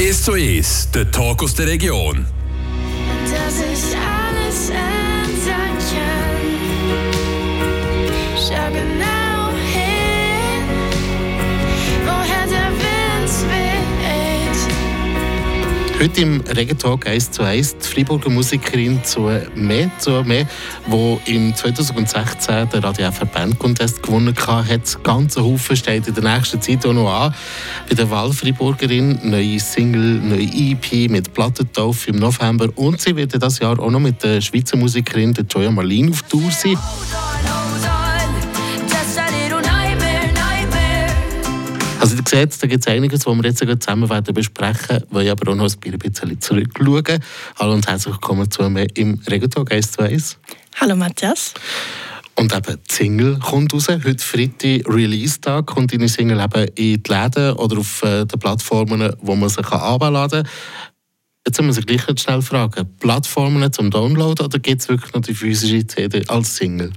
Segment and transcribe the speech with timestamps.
[0.00, 2.24] 1 zu 1, der Talk aus der Region.
[16.00, 19.46] Heute im Regentalk 1 zu 1 die Freiburger Musikerin Zoe
[19.98, 25.04] Zoe, die im 2016 den Radio FR Band Contest gewonnen hat.
[25.04, 27.34] Ganze Haufen steht in der nächsten Zeit auch noch an.
[27.86, 33.58] Bei der Wahlfreiburgerin neue Single, neue EP mit Plattentaufe im November und sie wird das
[33.58, 36.78] Jahr auch noch mit der Schweizer Musikerin Joya Marlin auf Tour sein.
[42.30, 45.56] Seht, da gibt es einiges, was wir jetzt zusammen werden besprechen werden, ich aber auch
[45.56, 47.18] noch ein bisschen zurückschauen.
[47.58, 50.38] Hallo und herzlich willkommen zu mir im Regentalk 1 zu 1.
[50.76, 51.54] Hallo Matthias.
[52.36, 53.88] Und eben die Single kommt raus.
[53.88, 59.12] Heute Freitag Release-Tag kommt deine Single eben in die Läden oder auf äh, den Plattformen,
[59.20, 60.52] wo man sie herunterladen kann.
[61.44, 65.22] Jetzt müssen wir gleich noch schnell fragen, Plattformen zum Download oder gibt es wirklich noch
[65.22, 66.92] die physische CD als Single?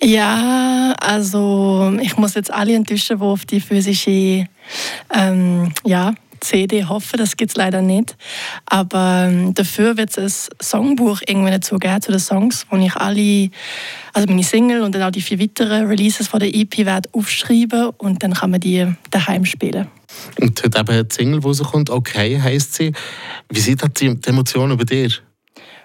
[0.00, 4.46] Ja, also ich muss jetzt alle enttäuschen, die auf die physische
[5.14, 7.18] ähm, ja, CD hoffen.
[7.18, 8.16] Das gibt es leider nicht.
[8.66, 12.94] Aber ähm, dafür wird es ein Songbuch irgendwann dazu geben, zu den Songs, wo ich
[12.96, 13.50] alle,
[14.12, 17.90] also meine Single und dann auch die vier weiteren Releases von der EP werde aufschreiben
[17.98, 19.88] und dann kann man die daheim spielen.
[20.40, 22.92] Und heute eben die Single, die rauskommt, «Okay» heisst sie.
[23.48, 25.10] Wie sind die Emotionen bei dir?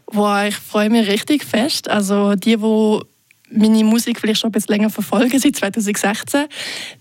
[0.08, 1.90] Boah, ich freue mich richtig fest.
[1.90, 3.00] Also die, die
[3.50, 6.46] meine Musik vielleicht schon ein bisschen länger verfolgen, seit 2016,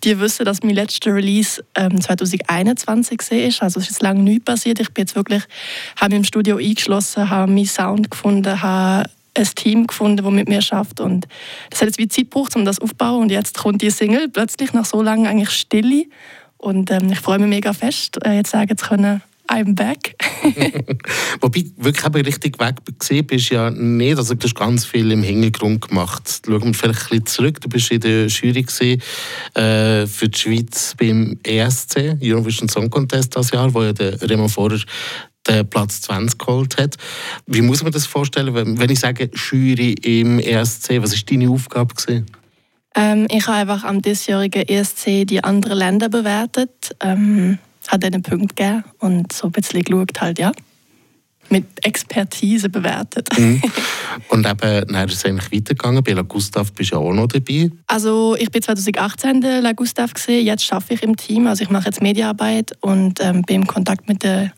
[0.05, 3.64] die wissen, dass mein letzter Release ähm, 2021 war.
[3.64, 4.80] Also es ist lange nichts passiert.
[4.80, 5.42] Ich bin jetzt wirklich,
[5.97, 10.48] habe mich im Studio eingeschlossen, habe meinen Sound gefunden, habe ein Team gefunden, das mit
[10.48, 11.27] mir schafft und
[11.70, 14.72] das hat jetzt wie Zeit gebraucht, um das aufzubauen und jetzt kommt die Single plötzlich
[14.72, 16.06] nach so lange eigentlich Stille
[16.56, 20.14] und ähm, ich freue mich mega fest, äh, jetzt sagen zu können, I'm back.
[21.41, 24.19] Wobei wirklich eben richtig weg gesehen bist ja nicht.
[24.19, 26.42] Also du hast ganz viel im Hintergrund gemacht.
[26.45, 27.61] Schauen wir vielleicht ein bisschen zurück.
[27.61, 29.02] Du bist in der Jury gewesen,
[29.55, 34.48] äh, für die Schweiz beim ESC, Eurovision Song Contest das Jahr, wo ja der Remo
[34.48, 34.79] Vorer
[35.46, 36.96] den Platz 20 geholt hat.
[37.46, 41.01] Wie muss man das vorstellen, wenn, wenn ich sage Jury im ESC?
[41.01, 41.95] Was war deine Aufgabe?
[41.95, 42.27] Gewesen?
[42.96, 46.96] Ähm, ich habe einfach am diesjährigen ESC die anderen Länder bewertet.
[47.01, 47.58] Ähm,
[47.89, 50.52] hat einen Punkt gegeben und so ein bisschen geschaut halt, ja.
[51.48, 53.29] Mit Expertise bewertet.
[53.39, 53.63] Mhm.
[54.30, 56.02] Und eben, dann ist es eigentlich weitergegangen.
[56.02, 57.70] Bei La Gustav bist du auch noch dabei.
[57.86, 60.45] Also ich bin 2018 in La Gustav gesehen.
[60.45, 61.47] Jetzt arbeite ich im Team.
[61.47, 64.51] Also ich mache jetzt Mediaarbeit und ähm, bin im Kontakt mit den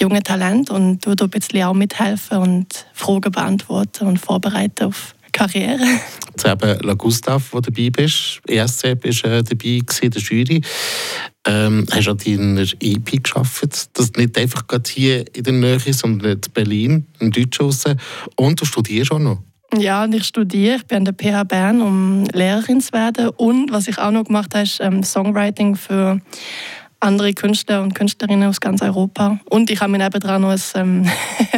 [0.00, 5.14] jungen Talenten und tue da ein bisschen auch mithelfen und Fragen beantworten und vorbereiten auf
[5.32, 5.84] Karriere.
[6.28, 8.40] Jetzt eben La Gustav, wo du dabei bist.
[8.46, 10.62] ESC bist äh, dabei gewesen, der Jury.
[11.46, 13.88] Ähm, hast an deiner EP geschafft.
[13.94, 17.98] Das nicht einfach gerade hier in der Nähe, sondern in Berlin, im Deutschen
[18.36, 19.42] Und du studierst auch noch.
[19.78, 20.76] Ja, und ich studiere.
[20.76, 23.30] Ich bin an der PH Bern, um Lehrerin zu werden.
[23.30, 26.20] Und was ich auch noch gemacht habe, ist ähm, Songwriting für
[27.02, 29.40] andere Künstler und Künstlerinnen aus ganz Europa.
[29.46, 31.10] Und ich habe mir nebenan noch ein, ähm,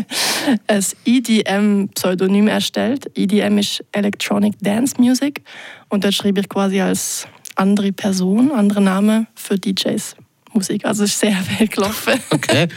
[0.67, 3.11] ein EDM-Pseudonym erstellt.
[3.15, 5.43] EDM ist Electronic Dance Music.
[5.89, 10.17] Und dort schreibe ich quasi als andere Person, andere Namen für DJs
[10.53, 10.85] Musik.
[10.85, 12.21] Also es ist sehr viel gelaufen.
[12.31, 12.69] Okay.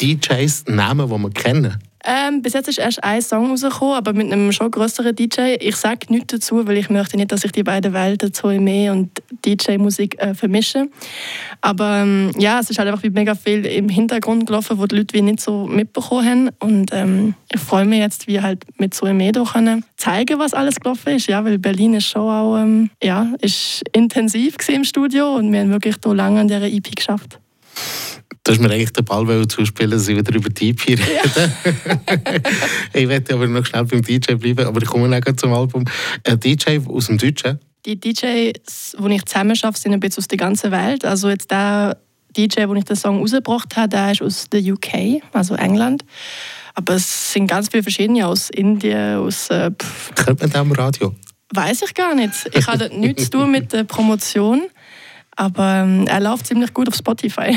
[0.00, 1.78] DJs, Namen, die wir kennen?
[2.04, 5.56] Ähm, bis jetzt ist erst ein Song rausgekommen, aber mit einem schon größeren DJ.
[5.60, 8.58] Ich sage nichts dazu, weil ich möchte nicht, dass sich die beiden Welten, Zoe
[8.92, 9.10] und
[9.44, 10.90] DJ-Musik, äh, vermischen.
[11.62, 14.96] Aber ähm, ja, es ist halt einfach wie mega viel im Hintergrund gelaufen, wo die
[14.96, 16.50] Leute wie nicht so mitbekommen haben.
[16.60, 20.80] Und ähm, ich freue mich jetzt, wie halt mit Zoe da können zeigen, was alles
[20.80, 21.28] gelaufen ist.
[21.28, 25.70] Ja, weil Berlin ist schon auch ähm, ja, ist intensiv im Studio und wir haben
[25.70, 27.38] wirklich so lange an dieser EP geschafft.
[28.44, 31.02] Du hast mir eigentlich den Ball zuspielen, dass ich wieder über die EP rede.
[31.02, 31.48] Ja.
[32.92, 35.86] ich werde aber noch schnell beim DJ bleiben, aber ich komme noch zum Album.
[36.24, 37.58] Ein DJ aus dem Deutschen?
[37.86, 41.06] Die DJs, die ich zusammen arbeite, sind ein bisschen aus der ganzen Welt.
[41.06, 41.96] Also jetzt der
[42.36, 46.04] DJ, wo ich den Song rausgebracht habe, der ist aus der UK, also England.
[46.74, 49.48] Aber es sind ganz viele verschiedene aus Indien, aus...
[49.48, 49.70] Äh,
[50.26, 51.14] Hört man das am Radio?
[51.54, 52.34] Weiß ich gar nicht.
[52.52, 54.66] Ich habe nichts zu tun mit der Promotion,
[55.34, 57.56] aber ähm, er läuft ziemlich gut auf Spotify.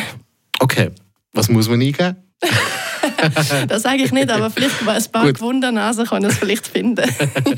[0.60, 0.92] Okay,
[1.34, 2.16] was muss man eingeben?
[3.68, 7.10] das sage ich nicht, aber vielleicht ein paar Gewundernasen können es vielleicht finden.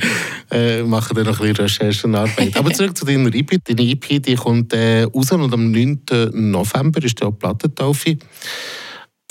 [0.51, 2.55] äh, machen dann noch ein bisschen Recherchenarbeit.
[2.57, 3.63] Aber zurück zu deiner EP.
[3.63, 6.01] Deine EP die kommt äh, raus und am 9.
[6.33, 8.17] November ist die Plattentaufe.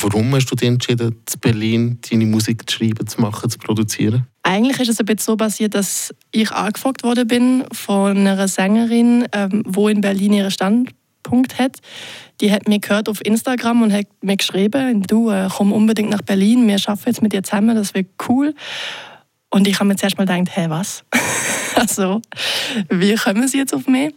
[0.00, 4.26] Warum hast du dich entschieden, in Berlin deine Musik zu schreiben, zu machen, zu produzieren?
[4.44, 9.26] Eigentlich ist es ein bisschen so passiert, dass ich angefragt worden bin von einer Sängerin,
[9.32, 10.90] ähm, wo in Berlin ihren Stand
[11.28, 11.78] Treffpunkt hat.
[12.40, 16.22] Die hat mir gehört auf Instagram und hat mir geschrieben, du äh, komm unbedingt nach
[16.22, 18.54] Berlin, wir arbeiten jetzt mit dir zusammen, das wird cool.
[19.50, 21.04] Und ich habe mir zuerst mal gedacht, hä, was?
[21.74, 22.20] also,
[22.90, 24.14] wie kommen sie jetzt auf mich?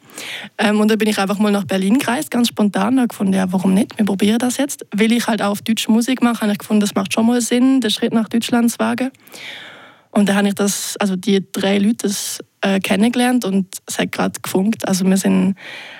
[0.57, 2.99] Ähm, und dann bin ich einfach mal nach Berlin gereist, ganz spontan.
[2.99, 3.97] Und gefunden, ja, warum nicht?
[3.97, 4.85] Wir probieren das jetzt.
[4.93, 7.39] Will ich halt auch auf Deutsch Musik machen, habe ich gefunden, das macht schon mal
[7.39, 9.09] Sinn, den Schritt nach Deutschland zu wagen.
[10.11, 14.11] Und dann habe ich das, also die drei Leute das, äh, kennengelernt und es hat
[14.11, 14.87] gerade gefunkt.
[14.87, 15.55] Also wir sind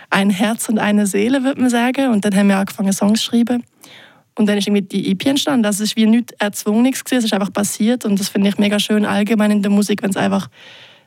[0.10, 2.12] ein Herz und eine Seele, würde man sagen.
[2.12, 3.64] Und dann haben wir angefangen, Songs zu schreiben.
[4.36, 5.66] Und dann ist irgendwie die EP entstanden.
[5.66, 8.06] Also es ist wie nichts Erzwungenes gewesen, es ist einfach passiert.
[8.06, 10.50] Und das finde ich mega schön allgemein in der Musik, wenn es einfach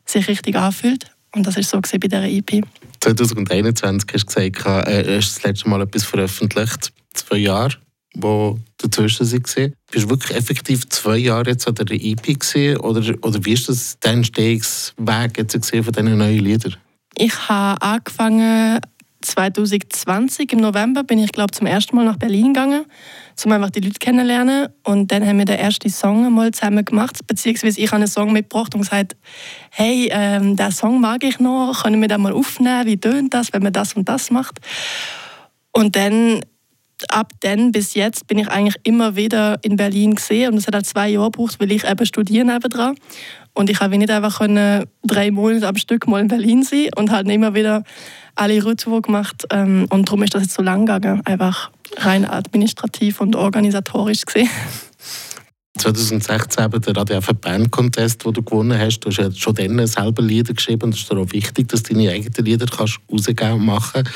[0.05, 1.07] sich richtig anfühlt.
[1.35, 2.63] Und das ist so bei dieser EP.
[3.01, 6.93] 2021 hast du gesagt, äh, hast das letzte Mal etwas veröffentlicht.
[7.13, 7.75] Zwei Jahre,
[8.15, 9.75] wo dazwischen waren.
[9.91, 12.81] Bist du wirklich effektiv zwei Jahre jetzt an der EP?
[12.81, 16.77] Oder, oder wie ist das dein Entstehungsweg jetzt von diesen neuen Liedern?
[17.17, 18.81] Ich habe angefangen
[19.25, 22.85] 2020 im November bin ich glaube zum ersten Mal nach Berlin gegangen,
[23.45, 27.27] um einfach die Leute kennenzulernen und dann haben wir den ersten Song mal zusammen gemacht,
[27.27, 29.17] beziehungsweise ich habe einen Song mitgebracht und gesagt,
[29.71, 33.53] hey, ähm, den Song mag ich noch, können wir den mal aufnehmen, wie tönt das,
[33.53, 34.61] wenn man das und das macht?
[35.73, 36.41] Und dann
[37.09, 40.75] ab dann bis jetzt bin ich eigentlich immer wieder in Berlin gesehen und es hat
[40.75, 42.97] halt zwei Jahre gebraucht, weil ich eben studiere nebendran.
[43.53, 47.13] Und ich habe nicht einfach können, drei Monate am Stück mal in Berlin sein und
[47.13, 47.85] halt immer wieder
[48.35, 49.45] alle Retour gemacht.
[49.51, 54.51] Ähm, und darum ist das jetzt so lang gegangen, einfach rein administrativ und organisatorisch gesehen.
[55.77, 59.01] 2016 eben der Radio Band Contest, den du gewonnen hast.
[59.01, 62.11] Du hast ja schon dann selber Lieder geschrieben es ist auch wichtig, dass du deine
[62.11, 64.09] eigenen Lieder kannst rausgeben und machen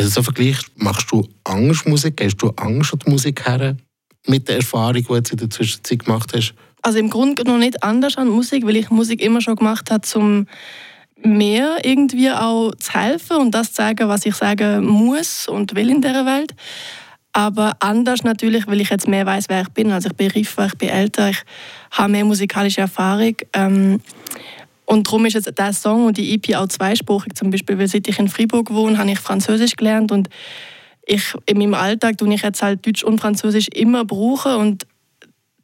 [0.00, 2.16] Also so Vergleich, machst du Angst Musik?
[2.16, 3.76] Gehst du Angst an die Musik her
[4.26, 6.54] mit der Erfahrung, die du in der Zwischenzeit gemacht hast?
[6.80, 10.08] Also im Grunde noch nicht anders an Musik, weil ich Musik immer schon gemacht habe,
[10.14, 10.46] um
[11.22, 15.90] mir irgendwie auch zu helfen und das zu sagen, was ich sagen muss und will
[15.90, 16.54] in dieser Welt.
[17.34, 19.92] Aber anders natürlich, weil ich jetzt mehr weiß, wer ich bin.
[19.92, 21.42] Also ich bin reifer, ich bin älter, ich
[21.90, 23.36] habe mehr musikalische Erfahrung.
[23.52, 24.00] Ähm,
[24.90, 27.34] und darum ist jetzt der Song und die EP auch zweisprachig.
[27.34, 30.28] Zum Beispiel, weil seit ich in Freiburg wohne, habe ich Französisch gelernt und
[31.06, 34.86] ich in meinem Alltag tue ich jetzt halt Deutsch und Französisch immer brauchen und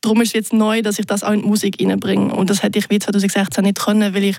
[0.00, 2.32] darum ist es jetzt neu, dass ich das auch in die Musik reinbringe.
[2.32, 4.36] Und das hätte ich wie 2016 nicht können, weil ich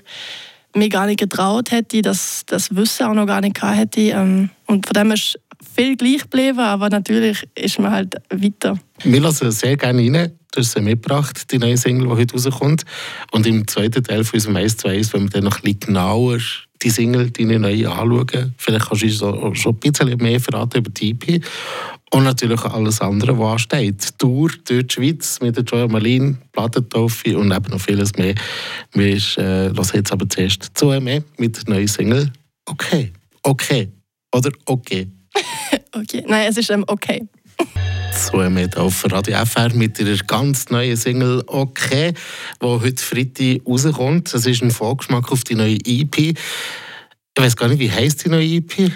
[0.74, 4.00] mir gar nicht getraut hätte, das, das Wissen auch noch gar nicht gehabt hätte.
[4.00, 5.38] Ähm, und von dem ist
[5.74, 8.78] viel gleich geblieben, aber natürlich ist man halt weiter.
[9.04, 10.32] Wir lassen sehr gerne rein.
[10.58, 12.84] Du hast sie mitgebracht, die neue Single, die heute rauskommt.
[13.30, 15.78] Und im zweiten Teil von unserem 1 zu 1, wenn wir dann noch ein bisschen
[15.78, 16.38] genauer
[16.82, 18.54] die Single, deine neue anschauen.
[18.58, 21.44] Vielleicht kannst du uns so, schon ein bisschen mehr verraten über die EP.
[22.10, 24.18] Und natürlich alles andere, was ansteht.
[24.18, 28.34] Tour durch die Schweiz mit der Joya Malin, Plattentaufe und eben noch vieles mehr.
[28.94, 32.32] Wir äh, hören jetzt aber zuerst zu mehr mit der neuen Single.
[32.64, 33.12] Okay.
[33.44, 33.92] Okay.
[34.34, 35.06] Oder okay.
[35.92, 37.26] Okay, nein, es ist ähm, okay.
[38.12, 42.12] So mit auf Radio FR mit ihrer ganz neuen Single «Okay»,
[42.60, 44.34] die heute Freitag rauskommt.
[44.34, 46.18] Das ist ein Vorgeschmack auf die neue EP.
[46.18, 46.34] Ich
[47.36, 48.92] weiß gar nicht, wie heißt die neue EP?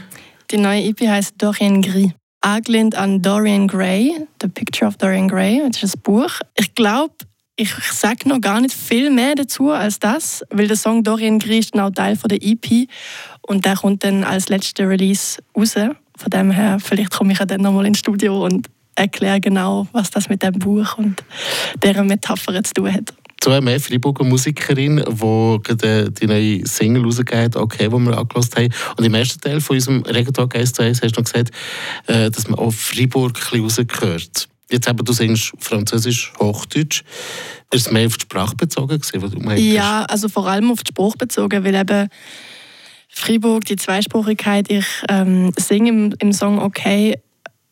[0.50, 2.10] Die neue EP heißt Dorian Gris.
[2.40, 6.40] Angelehnt an Dorian Gray, The Picture of Dorian Gray, das ist ein Buch.
[6.58, 7.14] Ich glaube,
[7.54, 11.66] ich sage noch gar nicht viel mehr dazu als das, weil der Song Dorian Gris
[11.66, 12.88] ist auch Teil von der EP
[13.42, 15.76] und der kommt dann als letzter Release raus.
[16.16, 20.10] Von dem her, vielleicht komme ich ja dann nochmal ins Studio und erkläre genau, was
[20.10, 21.22] das mit dem Buch und
[21.82, 23.14] deren Metapher zu tun hat.
[23.40, 28.54] Zwei mehr Freiburger Musikerin, die gerade die neue Single rausgegeben hat, okay, die wir angelassen
[28.56, 28.74] haben.
[28.96, 31.50] Und im ersten Teil von unserem Regentalk 1 zu 1 hast du noch gesagt,
[32.06, 34.48] äh, dass man auch Freiburg ein bisschen rausgehört.
[34.70, 37.02] Jetzt eben, du singst Französisch, Hochdeutsch.
[37.72, 39.64] Ist es mehr auf die Sprache bezogen, gewesen, was du meinst?
[39.64, 42.08] Ja, also vor allem auf die Sprache bezogen, weil eben
[43.14, 47.18] Freiburg, die Zweisprachigkeit, ich ähm, singe im, im Song «Okay»,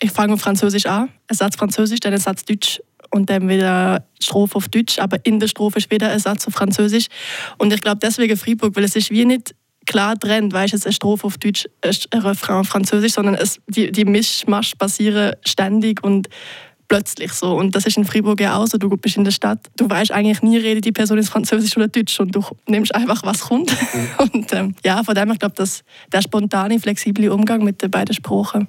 [0.02, 2.80] ich fange auf Französisch an, ein Satz Französisch, dann ein Satz Deutsch
[3.10, 6.54] und dann wieder Strophe auf Deutsch, aber in der Strophe ist wieder ein Satz auf
[6.54, 7.06] Französisch.
[7.58, 9.54] Und ich glaube deswegen Freiburg, weil es ist wie nicht
[9.86, 13.90] klar trennt, weißt jetzt eine Strophe auf Deutsch, ein Refrain auf Französisch, sondern es, die,
[13.90, 16.28] die Mischmasch passieren ständig und
[16.90, 17.54] plötzlich so.
[17.54, 18.76] Und das ist in Freiburg ja auch so.
[18.76, 21.88] Du bist in der Stadt, du weißt eigentlich nie, redet die Person ist Französisch oder
[21.88, 23.74] Deutsch und du nimmst einfach, was kommt.
[24.18, 25.82] Und ähm, ja, von dem her, ich glaube, dass
[26.12, 28.66] der spontane, flexible Umgang mit den beiden Sprachen.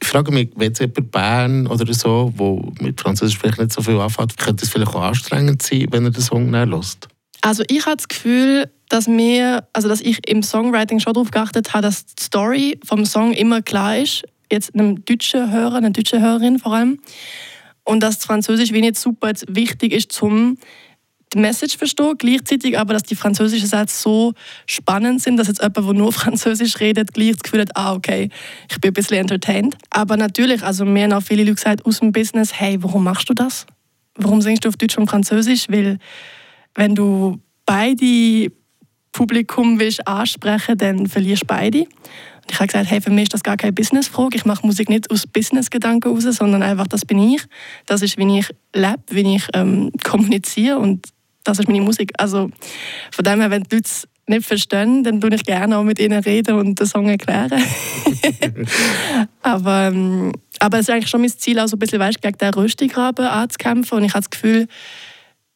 [0.00, 3.82] Ich frage mich, wenn jetzt jemand Bern oder so, wo mit Französisch vielleicht nicht so
[3.82, 7.08] viel anfängt, könnte es vielleicht auch anstrengend sein, wenn er den Song nicht hört?
[7.40, 11.74] Also ich habe das Gefühl, dass mir, also dass ich im Songwriting schon darauf geachtet
[11.74, 14.22] habe, dass die Story vom Song immer klar ist.
[14.50, 17.00] Jetzt einem deutschen Hörer, einer deutschen Hörerin vor allem.
[17.84, 20.56] Und dass das Französisch wie nicht super wichtig ist, zum
[21.34, 24.34] die Message verstehe, gleichzeitig aber, dass die französischen Sätze so
[24.66, 28.30] spannend sind, dass jetzt jemand, der nur Französisch redet, gleich das Gefühl hat, ah, okay,
[28.70, 29.76] ich bin ein bisschen entertained.
[29.90, 33.28] Aber natürlich, also mir haben auch viele Leute gesagt aus dem Business, hey, warum machst
[33.28, 33.66] du das?
[34.16, 35.66] Warum singst du auf Deutsch und Französisch?
[35.68, 35.98] Weil
[36.74, 38.52] wenn du beide
[39.12, 41.86] Publikum willst ansprechen, dann verlierst du beide.
[42.44, 44.36] Und ich habe gesagt, hey, für mich ist das gar keine Businessfrage.
[44.36, 47.42] Ich mache Musik nicht aus Businessgedanken heraus, sondern einfach, das bin ich.
[47.86, 51.06] Das ist, wie ich lebe, wie ich ähm, kommuniziere und
[51.44, 52.12] das ist meine Musik.
[52.18, 52.50] Also
[53.10, 55.98] von dem her, wenn die Leute es nicht verstehen, dann tue ich gerne auch mit
[55.98, 57.62] ihnen reden und den Song erklären.
[59.42, 62.38] aber, ähm, aber es ist eigentlich schon mein Ziel, auch so ein bisschen, weißt, gegen
[62.38, 63.98] den Röstigraben anzukämpfen.
[63.98, 64.66] Und ich habe das Gefühl,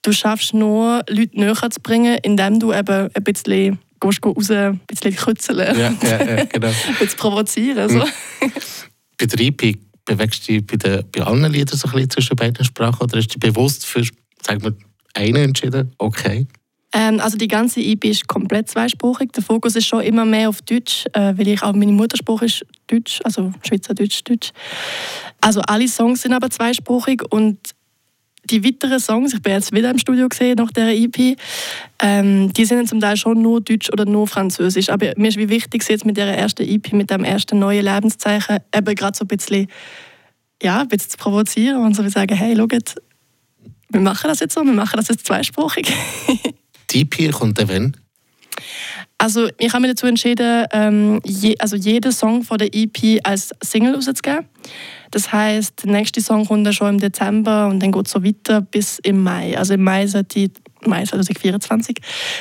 [0.03, 4.81] du schaffst nur, Leute näher zu bringen, indem du eben ein bisschen gehst raus, ein
[4.87, 6.69] bisschen kützeln, Ja, ja, ja genau.
[6.69, 7.89] ein bisschen provozieren.
[7.89, 8.05] So.
[9.19, 12.37] Bei der EP bewegst du dich bei, den, bei allen Liedern so ein bisschen zwischen
[12.37, 14.03] beiden Sprachen oder hast du dich bewusst für,
[14.43, 14.75] sagen wir,
[15.15, 15.93] eine entschieden?
[15.99, 16.47] Okay.
[16.95, 19.31] Ähm, also die ganze EP ist komplett zweisprachig.
[19.33, 22.65] Der Fokus ist schon immer mehr auf Deutsch, äh, weil ich auch meine Muttersprache ist
[22.87, 24.51] Deutsch, also Schweizerdeutsch, Deutsch.
[25.41, 27.59] Also alle Songs sind aber zweisprachig und
[28.51, 31.37] die weiteren Songs, ich bin jetzt wieder im Studio gesehen nach der EP,
[32.01, 34.91] ähm, die sind zum Teil schon nur Deutsch oder nur Französisch.
[34.91, 38.59] Aber mir ist wie wichtig, jetzt mit der ersten EP, mit dem ersten neuen Lebenszeichen,
[38.75, 39.69] eben gerade so ein bisschen,
[40.63, 42.95] ja, ein bisschen zu provozieren und so zu sagen, hey, schaut,
[43.91, 45.93] wir machen das jetzt so, wir machen das jetzt zweisprachig.
[46.91, 47.97] Die EP kommt dann wann?
[49.19, 53.51] Also ich habe mich dazu entschieden, ähm, je, also jeden Song von der EP als
[53.63, 54.47] Single rauszugeben.
[55.11, 58.23] Das heißt, der nächste Song kommt dann schon im Dezember und dann geht es so
[58.23, 59.57] weiter bis im Mai.
[59.57, 60.51] Also im Mai sollte
[60.87, 61.97] Mai 2024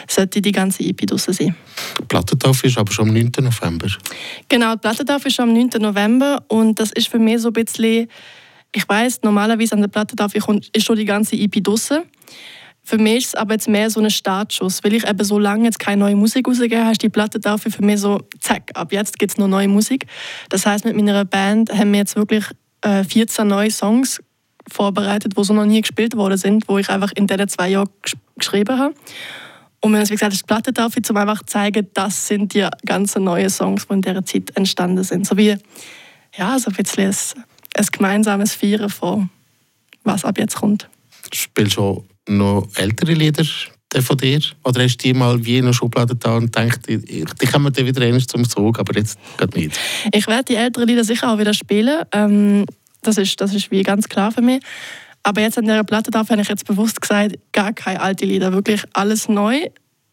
[0.07, 1.55] sollte die ganze EP draussen sein.
[1.99, 3.31] Die Plattentaufe ist aber schon am 9.
[3.39, 3.87] November.
[4.47, 5.69] Genau, die Plattentaufe ist am 9.
[5.79, 8.07] November und das ist für mich so ein bisschen,
[8.73, 12.03] ich weiß normalerweise an der Plattentaufe ist schon die ganze EP draussen.
[12.87, 15.65] Für mich ist es aber jetzt mehr so ein Startschuss, weil ich eben so lange
[15.65, 19.33] jetzt keine neue Musik rausgegeben habe, die Plattentaufe für mich so, zack, ab jetzt gibt
[19.33, 20.05] es noch neue Musik.
[20.47, 22.45] Das heißt, mit meiner Band haben wir jetzt wirklich
[22.83, 24.21] äh, 14 neue Songs
[24.71, 27.89] vorbereitet, die so noch nie gespielt worden sind, wo ich einfach in diesen zwei Jahren
[28.01, 28.93] gesch geschrieben habe.
[29.81, 32.65] Und wir haben, wie gesagt, das die Plattentaufe, um einfach zu zeigen, das sind die
[32.85, 35.27] ganzen neuen Songs, die in dieser Zeit entstanden sind.
[35.27, 35.57] So wie,
[36.37, 37.43] ja, so ein bisschen ein,
[37.75, 39.29] ein gemeinsames Feiern von
[40.05, 40.87] was ab jetzt kommt.
[41.33, 43.43] Spielst du schon noch ältere Lieder
[44.01, 44.39] von dir?
[44.63, 47.85] Oder hast du die mal wie in einer Schublade da und denkst, die, kommen dann
[47.85, 49.79] wieder einmal zum Zug, aber jetzt geht nicht?
[50.11, 52.03] Ich werde die älteren Lieder sicher auch wieder spielen.
[52.11, 52.65] Ähm,
[53.01, 54.61] das, ist, das ist wie ganz klar für mich.
[55.23, 58.53] Aber jetzt an dieser Platte darf habe ich jetzt bewusst gesagt, gar keine alten Lieder,
[58.53, 59.59] wirklich alles neu.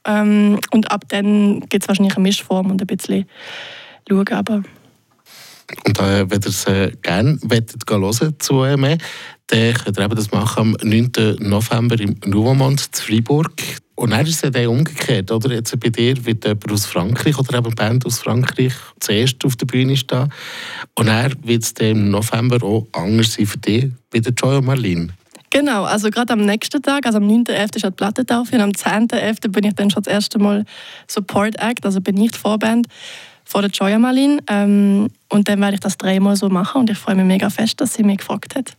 [0.06, 3.26] Ähm, und ab dann gibt es wahrscheinlich eine Mischform und ein bisschen
[4.08, 4.28] schauen.
[4.28, 4.62] Aber
[5.86, 8.98] Und äh, wenn ihr es äh, gerne gehen hören zu EME,
[9.46, 11.12] dann könnt ihr das machen am 9.
[11.40, 13.52] November im Nouvemont zu Freiburg.
[13.96, 15.52] Und dann ist es dann umgekehrt, oder?
[15.52, 19.56] Jetzt bei dir wird jemand aus Frankreich oder eben eine Band aus Frankreich zuerst auf
[19.56, 20.32] der Bühne stehen.
[20.96, 24.56] Und dann wird es dann im November auch anders sein für dich, wie der Joy
[24.56, 25.08] und Marlene.
[25.50, 27.76] Genau, also gerade am nächsten Tag, also am 9.11.
[27.76, 29.48] ist halt die Plattentaufe und am 10.11.
[29.50, 30.64] bin ich dann schon das erste Mal
[31.06, 32.88] Support Act, also bin ich die Vorband
[33.44, 34.40] von der Joya Malin.
[34.48, 37.80] Ähm, und dann werde ich das dreimal so machen und ich freue mich mega fest,
[37.80, 38.76] dass sie mich gefragt hat.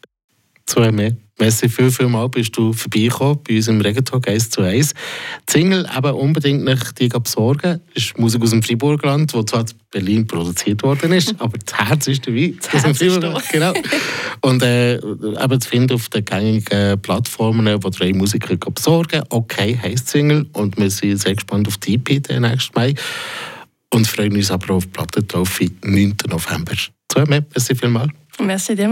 [0.65, 1.17] zu EME.
[1.37, 4.93] Merci viel, viel mal bist du vorbeigekommen bei uns im Regentalk 1 zu 1.
[5.49, 7.81] Die Single eben unbedingt nach dir besorgen.
[7.93, 11.77] Das ist Musik aus dem Freiburgland, wo zwar in Berlin produziert worden ist, aber das
[11.77, 12.53] Herz ist dabei.
[12.71, 13.37] Das ist da.
[13.51, 13.73] Genau.
[14.41, 20.07] Und äh, eben zu finden auf den gängigen Plattformen, wo drei Musiker besorgen Okay heisst
[20.07, 22.95] die Single und wir sind sehr gespannt auf die EP den nächsten Mai.
[23.95, 26.17] Und freuen uns aber auf die Plattentaufe 9.
[26.27, 26.73] November.
[27.13, 28.11] So, merci vielmals.
[28.41, 28.89] Merci dir,